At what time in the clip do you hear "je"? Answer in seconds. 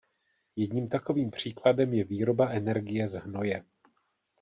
1.93-2.03